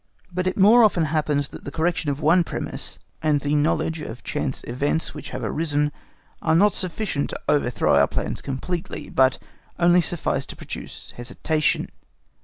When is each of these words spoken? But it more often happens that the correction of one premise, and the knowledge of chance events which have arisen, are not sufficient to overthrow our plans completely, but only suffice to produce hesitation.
But 0.33 0.47
it 0.47 0.57
more 0.57 0.83
often 0.83 1.05
happens 1.05 1.49
that 1.49 1.63
the 1.63 1.69
correction 1.71 2.09
of 2.09 2.19
one 2.21 2.43
premise, 2.43 2.97
and 3.21 3.39
the 3.41 3.53
knowledge 3.53 4.01
of 4.01 4.23
chance 4.23 4.63
events 4.63 5.13
which 5.13 5.29
have 5.29 5.43
arisen, 5.43 5.91
are 6.41 6.55
not 6.55 6.73
sufficient 6.73 7.29
to 7.29 7.39
overthrow 7.47 7.93
our 7.99 8.07
plans 8.07 8.41
completely, 8.41 9.11
but 9.11 9.37
only 9.77 10.01
suffice 10.01 10.47
to 10.47 10.55
produce 10.55 11.13
hesitation. 11.17 11.87